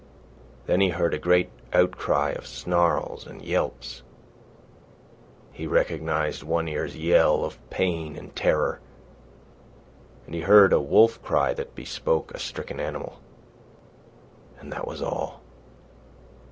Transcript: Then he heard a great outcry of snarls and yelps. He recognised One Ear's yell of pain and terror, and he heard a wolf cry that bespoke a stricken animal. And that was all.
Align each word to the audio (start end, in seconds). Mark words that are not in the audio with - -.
Then 0.65 0.81
he 0.81 0.89
heard 0.89 1.13
a 1.13 1.19
great 1.19 1.51
outcry 1.73 2.31
of 2.31 2.47
snarls 2.47 3.27
and 3.27 3.43
yelps. 3.43 4.01
He 5.51 5.67
recognised 5.67 6.41
One 6.41 6.67
Ear's 6.67 6.97
yell 6.97 7.45
of 7.45 7.59
pain 7.69 8.15
and 8.15 8.35
terror, 8.35 8.79
and 10.25 10.33
he 10.33 10.41
heard 10.41 10.73
a 10.73 10.81
wolf 10.81 11.21
cry 11.21 11.53
that 11.53 11.75
bespoke 11.75 12.31
a 12.33 12.39
stricken 12.39 12.79
animal. 12.79 13.19
And 14.59 14.73
that 14.73 14.87
was 14.87 15.03
all. 15.03 15.41